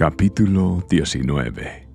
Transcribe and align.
Capítulo 0.00 0.82
19 0.88 1.86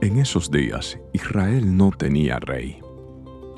En 0.00 0.18
esos 0.18 0.50
días 0.50 0.98
Israel 1.12 1.76
no 1.76 1.92
tenía 1.92 2.40
rey. 2.40 2.80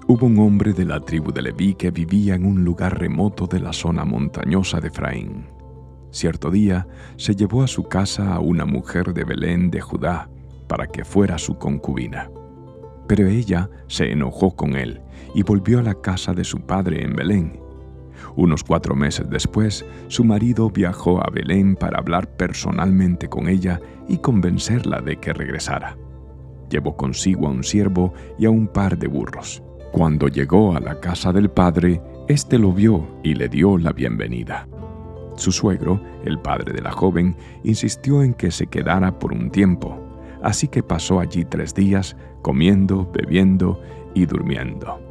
Hubo 0.07 0.27
un 0.27 0.39
hombre 0.41 0.75
de 0.75 0.85
la 0.85 1.01
tribu 1.01 1.33
de 1.33 1.41
Leví 1.41 1.73
que 1.73 1.91
vivía 1.91 2.35
en 2.35 2.45
un 2.45 2.65
lugar 2.65 2.99
remoto 2.99 3.47
de 3.47 3.61
la 3.61 3.73
zona 3.73 4.05
montañosa 4.05 4.79
de 4.79 4.89
Efraín. 4.89 5.47
Cierto 6.11 6.51
día 6.51 6.87
se 7.17 7.35
llevó 7.35 7.63
a 7.63 7.67
su 7.67 7.85
casa 7.85 8.35
a 8.35 8.41
una 8.41 8.67
mujer 8.67 9.15
de 9.15 9.25
Belén 9.25 9.71
de 9.71 9.81
Judá 9.81 10.29
para 10.69 10.87
que 10.87 11.03
fuera 11.03 11.39
su 11.39 11.57
concubina. 11.57 12.31
Pero 13.09 13.27
ella 13.27 13.71
se 13.87 14.13
enojó 14.13 14.55
con 14.55 14.77
él 14.77 15.01
y 15.35 15.43
volvió 15.45 15.79
a 15.79 15.83
la 15.83 15.95
casa 15.95 16.35
de 16.35 16.45
su 16.45 16.61
padre 16.67 17.03
en 17.03 17.17
Belén 17.17 17.66
unos 18.37 18.63
cuatro 18.63 18.95
meses 18.95 19.29
después, 19.31 19.85
su 20.09 20.23
marido 20.23 20.71
viajó 20.71 21.27
a 21.27 21.31
Belén 21.31 21.75
para 21.75 21.99
hablar 21.99 22.29
personalmente 22.37 23.29
con 23.29 23.49
ella 23.49 23.81
y 24.09 24.19
convencerla 24.19 25.01
de 25.01 25.17
que 25.17 25.33
regresara. 25.33 25.97
Llevó 26.71 26.97
consigo 26.97 27.47
a 27.47 27.51
un 27.51 27.65
siervo 27.65 28.13
y 28.39 28.45
a 28.45 28.51
un 28.51 28.69
par 28.69 28.99
de 28.99 29.09
burros. 29.09 29.63
Cuando 29.93 30.29
llegó 30.29 30.77
a 30.77 30.81
la 30.81 31.01
casa 31.01 31.33
del 31.33 31.49
padre, 31.49 32.03
éste 32.29 32.59
lo 32.59 32.73
vio 32.73 33.07
y 33.23 33.35
le 33.35 33.49
dio 33.49 33.79
la 33.79 33.93
bienvenida. 33.93 34.69
Su 35.37 35.53
suegro, 35.53 36.03
el 36.25 36.39
padre 36.39 36.73
de 36.73 36.83
la 36.83 36.93
joven, 36.93 37.37
insistió 37.65 38.23
en 38.23 38.35
que 38.35 38.51
se 38.51 38.67
quedara 38.67 39.19
por 39.19 39.33
un 39.33 39.51
tiempo, 39.51 39.99
así 40.43 40.69
que 40.69 40.83
pasó 40.83 41.21
allí 41.21 41.45
tres 41.45 41.75
días, 41.75 42.17
comiendo, 42.43 43.11
bebiendo 43.13 43.81
y 44.15 44.27
durmiendo. 44.27 45.06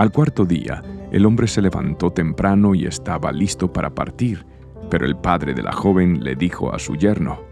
Al 0.00 0.12
cuarto 0.12 0.46
día, 0.46 0.82
el 1.12 1.26
hombre 1.26 1.46
se 1.46 1.60
levantó 1.60 2.10
temprano 2.10 2.74
y 2.74 2.86
estaba 2.86 3.30
listo 3.32 3.70
para 3.70 3.90
partir, 3.90 4.46
pero 4.88 5.04
el 5.04 5.14
padre 5.14 5.52
de 5.52 5.62
la 5.62 5.72
joven 5.72 6.24
le 6.24 6.36
dijo 6.36 6.74
a 6.74 6.78
su 6.78 6.96
yerno, 6.96 7.42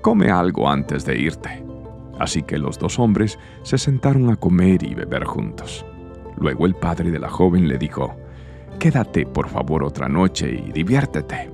Come 0.00 0.30
algo 0.30 0.70
antes 0.70 1.04
de 1.04 1.18
irte. 1.18 1.62
Así 2.18 2.44
que 2.44 2.56
los 2.56 2.78
dos 2.78 2.98
hombres 2.98 3.38
se 3.62 3.76
sentaron 3.76 4.30
a 4.30 4.36
comer 4.36 4.82
y 4.82 4.94
beber 4.94 5.24
juntos. 5.24 5.84
Luego 6.38 6.64
el 6.64 6.74
padre 6.76 7.10
de 7.10 7.18
la 7.18 7.28
joven 7.28 7.68
le 7.68 7.76
dijo, 7.76 8.16
Quédate 8.78 9.26
por 9.26 9.50
favor 9.50 9.84
otra 9.84 10.08
noche 10.08 10.50
y 10.50 10.72
diviértete. 10.72 11.50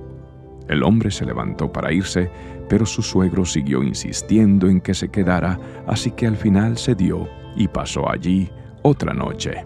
El 0.69 0.83
hombre 0.83 1.11
se 1.11 1.25
levantó 1.25 1.69
para 1.69 1.91
irse, 1.91 2.31
pero 2.69 2.85
su 2.85 3.01
suegro 3.01 3.43
siguió 3.43 3.83
insistiendo 3.83 4.69
en 4.69 4.79
que 4.79 4.93
se 4.93 5.09
quedara, 5.09 5.59
así 5.85 6.11
que 6.11 6.27
al 6.27 6.37
final 6.37 6.77
cedió 6.77 7.27
y 7.57 7.67
pasó 7.67 8.09
allí 8.09 8.49
otra 8.83 9.13
noche. 9.13 9.65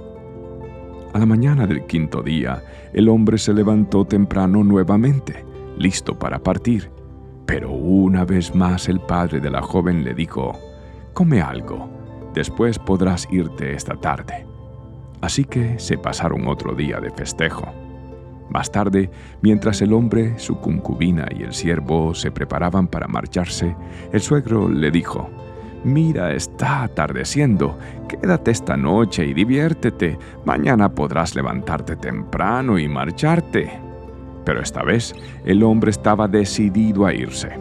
A 1.13 1.19
la 1.19 1.27
mañana 1.27 1.67
del 1.67 1.85
quinto 1.85 2.23
día, 2.23 2.63
el 2.91 3.07
hombre 3.07 3.37
se 3.37 3.53
levantó 3.53 4.03
temprano 4.03 4.63
nuevamente, 4.63 5.45
listo 5.77 6.17
para 6.17 6.39
partir. 6.39 6.89
Pero 7.45 7.71
una 7.71 8.25
vez 8.25 8.55
más 8.55 8.89
el 8.89 8.99
padre 8.99 9.39
de 9.39 9.51
la 9.51 9.61
joven 9.61 10.03
le 10.03 10.15
dijo, 10.15 10.57
Come 11.13 11.39
algo, 11.39 11.87
después 12.33 12.79
podrás 12.79 13.27
irte 13.31 13.73
esta 13.75 13.95
tarde. 13.95 14.47
Así 15.21 15.45
que 15.45 15.77
se 15.77 15.99
pasaron 15.99 16.47
otro 16.47 16.73
día 16.73 16.99
de 16.99 17.11
festejo. 17.11 17.71
Más 18.49 18.71
tarde, 18.71 19.11
mientras 19.41 19.83
el 19.83 19.93
hombre, 19.93 20.39
su 20.39 20.59
concubina 20.59 21.27
y 21.29 21.43
el 21.43 21.53
siervo 21.53 22.15
se 22.15 22.31
preparaban 22.31 22.87
para 22.87 23.07
marcharse, 23.07 23.75
el 24.11 24.19
suegro 24.19 24.67
le 24.67 24.89
dijo, 24.89 25.29
Mira, 25.83 26.33
está 26.33 26.83
atardeciendo. 26.83 27.77
Quédate 28.07 28.51
esta 28.51 28.77
noche 28.77 29.25
y 29.25 29.33
diviértete. 29.33 30.17
Mañana 30.45 30.93
podrás 30.93 31.35
levantarte 31.35 31.95
temprano 31.95 32.79
y 32.79 32.87
marcharte. 32.87 33.79
Pero 34.45 34.61
esta 34.61 34.83
vez 34.83 35.13
el 35.45 35.63
hombre 35.63 35.91
estaba 35.91 36.27
decidido 36.27 37.05
a 37.05 37.13
irse. 37.13 37.57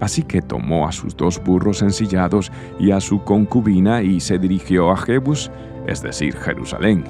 Así 0.00 0.22
que 0.22 0.42
tomó 0.42 0.88
a 0.88 0.92
sus 0.92 1.16
dos 1.16 1.42
burros 1.42 1.82
ensillados 1.82 2.50
y 2.78 2.90
a 2.90 3.00
su 3.00 3.22
concubina 3.22 4.02
y 4.02 4.20
se 4.20 4.38
dirigió 4.38 4.90
a 4.90 4.96
Jebus, 4.96 5.50
es 5.86 6.02
decir, 6.02 6.36
Jerusalén. 6.36 7.04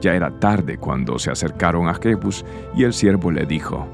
Ya 0.00 0.14
era 0.14 0.30
tarde 0.38 0.78
cuando 0.78 1.18
se 1.18 1.30
acercaron 1.30 1.88
a 1.88 1.94
Jebus 1.94 2.44
y 2.74 2.84
el 2.84 2.92
siervo 2.92 3.30
le 3.30 3.46
dijo, 3.46 3.86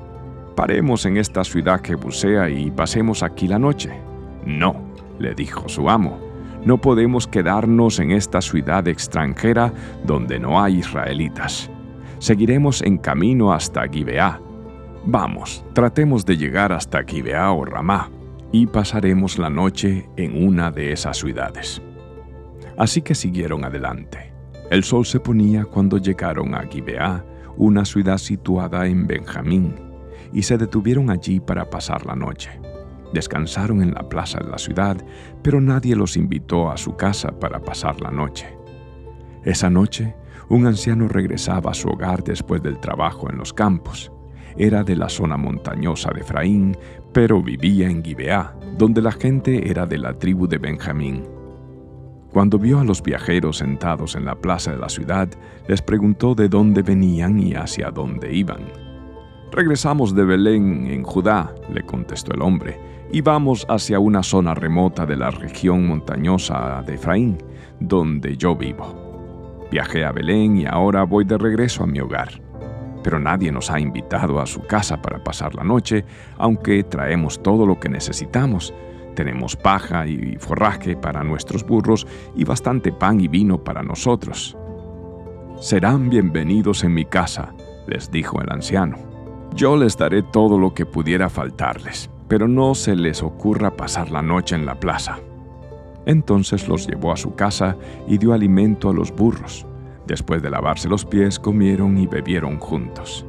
Paremos 0.54 1.06
en 1.06 1.16
esta 1.16 1.44
ciudad 1.44 1.80
jebusea 1.84 2.50
y 2.50 2.70
pasemos 2.72 3.22
aquí 3.22 3.46
la 3.46 3.60
noche. 3.60 3.92
No, 4.44 4.74
le 5.18 5.34
dijo 5.34 5.68
su 5.68 5.88
amo, 5.88 6.18
no 6.64 6.80
podemos 6.80 7.26
quedarnos 7.26 7.98
en 8.00 8.10
esta 8.10 8.40
ciudad 8.40 8.86
extranjera 8.88 9.72
donde 10.04 10.38
no 10.38 10.60
hay 10.60 10.78
israelitas. 10.78 11.70
Seguiremos 12.18 12.82
en 12.82 12.98
camino 12.98 13.52
hasta 13.52 13.86
Gibeá. 13.88 14.40
Vamos, 15.04 15.64
tratemos 15.72 16.26
de 16.26 16.36
llegar 16.36 16.72
hasta 16.72 17.04
Gibeá 17.04 17.52
o 17.52 17.64
Ramá 17.64 18.10
y 18.50 18.66
pasaremos 18.66 19.38
la 19.38 19.50
noche 19.50 20.08
en 20.16 20.46
una 20.46 20.70
de 20.70 20.92
esas 20.92 21.18
ciudades. 21.18 21.80
Así 22.76 23.02
que 23.02 23.14
siguieron 23.14 23.64
adelante. 23.64 24.32
El 24.70 24.84
sol 24.84 25.06
se 25.06 25.20
ponía 25.20 25.64
cuando 25.64 25.98
llegaron 25.98 26.54
a 26.54 26.64
Gibeá, 26.64 27.24
una 27.56 27.84
ciudad 27.84 28.18
situada 28.18 28.86
en 28.86 29.06
Benjamín, 29.06 29.74
y 30.32 30.42
se 30.42 30.58
detuvieron 30.58 31.10
allí 31.10 31.40
para 31.40 31.70
pasar 31.70 32.04
la 32.04 32.14
noche. 32.14 32.50
Descansaron 33.12 33.82
en 33.82 33.94
la 33.94 34.08
plaza 34.08 34.38
de 34.38 34.50
la 34.50 34.58
ciudad, 34.58 34.96
pero 35.42 35.60
nadie 35.60 35.96
los 35.96 36.16
invitó 36.16 36.70
a 36.70 36.76
su 36.76 36.96
casa 36.96 37.38
para 37.38 37.60
pasar 37.60 38.00
la 38.00 38.10
noche. 38.10 38.56
Esa 39.44 39.70
noche, 39.70 40.14
un 40.48 40.66
anciano 40.66 41.08
regresaba 41.08 41.70
a 41.70 41.74
su 41.74 41.88
hogar 41.88 42.22
después 42.24 42.62
del 42.62 42.78
trabajo 42.78 43.30
en 43.30 43.38
los 43.38 43.52
campos. 43.52 44.12
Era 44.56 44.82
de 44.82 44.96
la 44.96 45.08
zona 45.08 45.36
montañosa 45.36 46.10
de 46.10 46.20
Efraín, 46.20 46.76
pero 47.12 47.42
vivía 47.42 47.88
en 47.88 48.02
Gibeá, 48.02 48.54
donde 48.76 49.00
la 49.02 49.12
gente 49.12 49.70
era 49.70 49.86
de 49.86 49.98
la 49.98 50.18
tribu 50.18 50.46
de 50.46 50.58
Benjamín. 50.58 51.24
Cuando 52.32 52.58
vio 52.58 52.80
a 52.80 52.84
los 52.84 53.02
viajeros 53.02 53.58
sentados 53.58 54.14
en 54.14 54.24
la 54.24 54.34
plaza 54.34 54.72
de 54.72 54.78
la 54.78 54.88
ciudad, 54.88 55.28
les 55.66 55.80
preguntó 55.80 56.34
de 56.34 56.48
dónde 56.48 56.82
venían 56.82 57.38
y 57.38 57.54
hacia 57.54 57.90
dónde 57.90 58.34
iban. 58.34 58.66
Regresamos 59.50 60.14
de 60.14 60.24
Belén, 60.24 60.86
en 60.88 61.02
Judá, 61.04 61.54
le 61.72 61.82
contestó 61.82 62.34
el 62.34 62.42
hombre, 62.42 62.78
y 63.10 63.20
vamos 63.22 63.66
hacia 63.68 63.98
una 63.98 64.22
zona 64.22 64.54
remota 64.54 65.06
de 65.06 65.16
la 65.16 65.30
región 65.30 65.86
montañosa 65.86 66.82
de 66.86 66.94
Efraín, 66.94 67.38
donde 67.80 68.36
yo 68.36 68.54
vivo. 68.54 69.66
Viajé 69.70 70.04
a 70.04 70.12
Belén 70.12 70.58
y 70.58 70.66
ahora 70.66 71.04
voy 71.04 71.24
de 71.24 71.38
regreso 71.38 71.84
a 71.84 71.86
mi 71.86 72.00
hogar. 72.00 72.40
Pero 73.02 73.18
nadie 73.18 73.52
nos 73.52 73.70
ha 73.70 73.80
invitado 73.80 74.40
a 74.40 74.46
su 74.46 74.60
casa 74.62 75.00
para 75.00 75.22
pasar 75.22 75.54
la 75.54 75.64
noche, 75.64 76.04
aunque 76.36 76.82
traemos 76.82 77.42
todo 77.42 77.66
lo 77.66 77.78
que 77.78 77.88
necesitamos. 77.88 78.74
Tenemos 79.14 79.56
paja 79.56 80.06
y 80.06 80.36
forraje 80.38 80.96
para 80.96 81.24
nuestros 81.24 81.64
burros 81.64 82.06
y 82.36 82.44
bastante 82.44 82.92
pan 82.92 83.20
y 83.20 83.28
vino 83.28 83.62
para 83.62 83.82
nosotros. 83.82 84.56
Serán 85.60 86.08
bienvenidos 86.10 86.84
en 86.84 86.94
mi 86.94 87.04
casa, 87.04 87.54
les 87.86 88.10
dijo 88.10 88.40
el 88.40 88.52
anciano. 88.52 88.96
Yo 89.54 89.76
les 89.76 89.96
daré 89.96 90.22
todo 90.22 90.58
lo 90.58 90.74
que 90.74 90.86
pudiera 90.86 91.28
faltarles 91.28 92.10
pero 92.28 92.46
no 92.46 92.74
se 92.74 92.94
les 92.94 93.22
ocurra 93.22 93.76
pasar 93.76 94.10
la 94.10 94.22
noche 94.22 94.54
en 94.54 94.66
la 94.66 94.78
plaza. 94.78 95.18
Entonces 96.06 96.68
los 96.68 96.86
llevó 96.86 97.12
a 97.12 97.16
su 97.16 97.34
casa 97.34 97.76
y 98.06 98.18
dio 98.18 98.32
alimento 98.32 98.90
a 98.90 98.94
los 98.94 99.14
burros. 99.14 99.66
Después 100.06 100.42
de 100.42 100.50
lavarse 100.50 100.88
los 100.88 101.04
pies, 101.04 101.38
comieron 101.38 101.98
y 101.98 102.06
bebieron 102.06 102.58
juntos. 102.58 103.26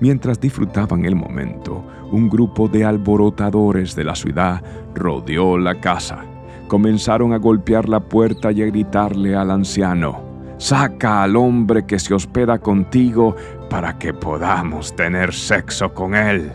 Mientras 0.00 0.40
disfrutaban 0.40 1.04
el 1.04 1.14
momento, 1.14 1.84
un 2.10 2.28
grupo 2.28 2.68
de 2.68 2.84
alborotadores 2.84 3.96
de 3.96 4.04
la 4.04 4.14
ciudad 4.14 4.62
rodeó 4.94 5.58
la 5.58 5.80
casa. 5.80 6.24
Comenzaron 6.68 7.32
a 7.32 7.38
golpear 7.38 7.88
la 7.88 8.00
puerta 8.00 8.52
y 8.52 8.62
a 8.62 8.66
gritarle 8.66 9.34
al 9.34 9.50
anciano, 9.50 10.24
Saca 10.58 11.22
al 11.22 11.36
hombre 11.36 11.84
que 11.84 11.98
se 11.98 12.14
hospeda 12.14 12.58
contigo 12.58 13.36
para 13.68 13.98
que 13.98 14.14
podamos 14.14 14.96
tener 14.96 15.34
sexo 15.34 15.92
con 15.92 16.14
él. 16.14 16.50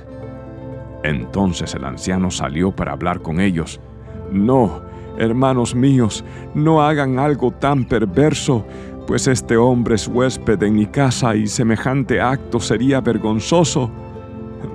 Entonces 1.03 1.73
el 1.75 1.85
anciano 1.85 2.31
salió 2.31 2.71
para 2.71 2.93
hablar 2.93 3.21
con 3.21 3.39
ellos. 3.39 3.79
No, 4.31 4.81
hermanos 5.17 5.75
míos, 5.75 6.23
no 6.53 6.81
hagan 6.81 7.19
algo 7.19 7.51
tan 7.51 7.85
perverso, 7.85 8.65
pues 9.07 9.27
este 9.27 9.57
hombre 9.57 9.95
es 9.95 10.07
huésped 10.07 10.61
en 10.63 10.75
mi 10.75 10.85
casa 10.85 11.35
y 11.35 11.47
semejante 11.47 12.21
acto 12.21 12.59
sería 12.59 13.01
vergonzoso. 13.01 13.89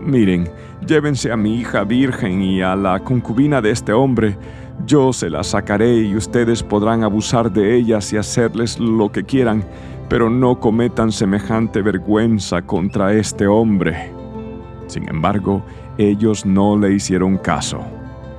Miren, 0.05 0.49
llévense 0.87 1.31
a 1.31 1.37
mi 1.37 1.57
hija 1.57 1.85
virgen 1.85 2.43
y 2.43 2.61
a 2.61 2.77
la 2.77 2.99
concubina 3.01 3.61
de 3.63 3.71
este 3.71 3.93
hombre. 3.93 4.37
Yo 4.85 5.13
se 5.13 5.31
la 5.31 5.43
sacaré 5.43 6.03
y 6.03 6.17
ustedes 6.17 6.63
podrán 6.63 7.03
abusar 7.03 7.51
de 7.51 7.77
ellas 7.77 8.13
y 8.13 8.17
hacerles 8.17 8.79
lo 8.79 9.11
que 9.11 9.25
quieran, 9.25 9.65
pero 10.09 10.29
no 10.29 10.61
cometan 10.61 11.13
semejante 11.13 11.83
vergüenza 11.83 12.63
contra 12.63 13.13
este 13.15 13.47
hombre. 13.47 14.13
Sin 14.87 15.09
embargo, 15.09 15.65
ellos 15.99 16.47
no 16.47 16.77
le 16.77 16.93
hicieron 16.93 17.39
caso. 17.39 17.81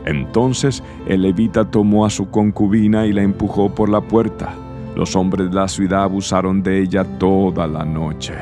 Entonces 0.06 0.84
el 1.06 1.24
levita 1.24 1.66
tomó 1.66 2.06
a 2.06 2.10
su 2.10 2.30
concubina 2.30 3.06
y 3.06 3.14
la 3.14 3.24
empujó 3.24 3.74
por 3.74 3.90
la 3.90 4.02
puerta. 4.02 4.54
Los 4.96 5.16
hombres 5.16 5.50
de 5.50 5.56
la 5.56 5.68
ciudad 5.68 6.04
abusaron 6.04 6.64
de 6.64 6.82
ella 6.82 7.04
toda 7.04 7.68
la 7.68 7.84
noche, 7.84 8.34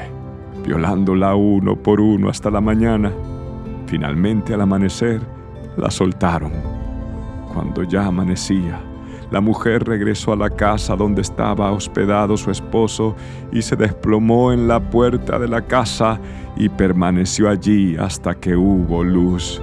violándola 0.64 1.36
uno 1.36 1.76
por 1.76 2.00
uno 2.00 2.30
hasta 2.30 2.52
la 2.52 2.62
mañana. 2.62 3.12
Finalmente 3.88 4.54
al 4.54 4.62
amanecer, 4.62 5.22
La 5.78 5.92
soltaron. 5.92 6.54
Cuando 7.54 7.84
ya 7.84 8.06
amanecía, 8.06 8.80
la 9.32 9.42
mujer 9.42 9.84
regresó 9.84 10.34
a 10.34 10.36
la 10.36 10.50
casa 10.50 10.96
donde 10.96 11.22
estaba 11.22 11.72
hospedado 11.72 12.38
su 12.38 12.52
esposo 12.52 13.16
y 13.52 13.62
se 13.62 13.76
desplomó 13.76 14.52
en 14.52 14.68
la 14.68 14.80
puerta 14.80 15.40
de 15.40 15.48
la 15.48 15.62
casa 15.62 16.20
y 16.56 16.70
permaneció 16.70 17.50
allí 17.50 17.96
hasta 17.98 18.36
que 18.36 18.56
hubo 18.56 19.04
luz. 19.04 19.62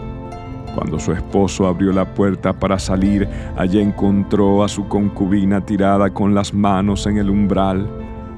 Cuando 0.75 0.99
su 0.99 1.13
esposo 1.13 1.67
abrió 1.67 1.93
la 1.93 2.15
puerta 2.15 2.53
para 2.53 2.79
salir, 2.79 3.29
allí 3.57 3.79
encontró 3.79 4.65
a 4.65 4.69
su 4.69 4.89
concubina 4.89 5.61
tirada 5.65 6.11
con 6.11 6.35
las 6.35 6.55
manos 6.55 7.07
en 7.07 7.19
el 7.19 7.29
umbral. 7.29 7.87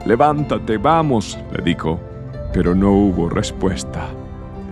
Levántate, 0.04 0.76
vamos, 0.78 1.38
le 1.56 1.62
dijo, 1.62 2.00
pero 2.52 2.74
no 2.74 2.90
hubo 2.90 3.28
respuesta. 3.28 4.08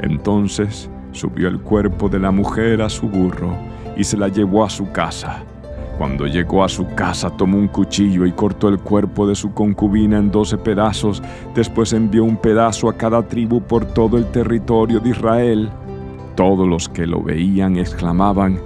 Entonces 0.01 0.91
subió 1.13 1.49
el 1.49 1.61
cuerpo 1.61 2.09
de 2.09 2.19
la 2.19 2.33
mujer 2.33 2.83
a 2.83 2.89
su 2.89 3.09
burro 3.09 3.55
y 3.97 4.05
se 4.05 4.17
la 4.17 4.29
llevó 4.29 4.65
a 4.65 4.71
su 4.71 4.91
casa. 4.91 5.45
Cuando 5.99 6.27
llegó 6.27 6.65
a 6.65 6.69
su 6.69 6.87
casa 6.95 7.31
tomó 7.37 7.59
un 7.59 7.69
cuchillo 7.69 8.27
y 8.27 8.33
cortó 8.33 8.69
el 8.69 8.79
cuerpo 8.79 9.27
de 9.27 9.35
su 9.35 9.53
concubina 9.53 10.19
en 10.19 10.31
doce 10.31 10.59
pedazos, 10.59 11.23
después 11.55 11.93
envió 11.93 12.25
un 12.25 12.37
pedazo 12.37 12.89
a 12.89 12.97
cada 12.97 13.23
tribu 13.23 13.63
por 13.63 13.85
todo 13.85 14.17
el 14.17 14.27
territorio 14.27 15.01
de 15.01 15.11
Israel. 15.11 15.71
Todos 16.35 16.67
los 16.67 16.89
que 16.89 17.07
lo 17.07 17.23
veían 17.23 17.77
exclamaban, 17.77 18.59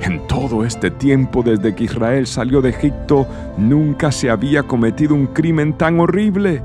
en 0.00 0.26
todo 0.26 0.64
este 0.64 0.90
tiempo 0.90 1.42
desde 1.42 1.74
que 1.74 1.84
Israel 1.84 2.26
salió 2.26 2.62
de 2.62 2.70
Egipto, 2.70 3.26
nunca 3.58 4.10
se 4.10 4.30
había 4.30 4.62
cometido 4.62 5.14
un 5.14 5.26
crimen 5.26 5.74
tan 5.74 6.00
horrible. 6.00 6.62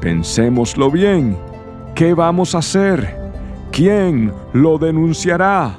Pensémoslo 0.00 0.90
bien. 0.90 1.36
¿Qué 1.94 2.14
vamos 2.14 2.54
a 2.54 2.58
hacer? 2.58 3.16
¿Quién 3.70 4.32
lo 4.52 4.78
denunciará? 4.78 5.78